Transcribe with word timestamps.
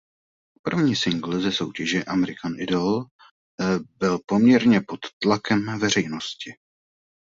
První 0.63 0.95
singl 0.95 1.39
ze 1.41 1.51
soutěže 1.51 2.03
American 2.03 2.59
Idol 2.59 3.03
byl 3.97 4.19
poměrně 4.27 4.81
pod 4.87 4.99
tlakem 5.19 5.79
veřejnosti. 5.79 6.53